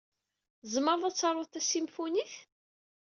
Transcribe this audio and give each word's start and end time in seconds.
Tzemreḍ 0.61 1.03
ad 1.05 1.15
taruḍ 1.15 1.47
tasimfunit? 1.49 2.33